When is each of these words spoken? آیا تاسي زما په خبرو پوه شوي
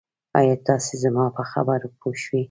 آیا 0.39 0.55
تاسي 0.67 0.95
زما 1.03 1.25
په 1.37 1.43
خبرو 1.51 1.87
پوه 1.99 2.15
شوي 2.23 2.39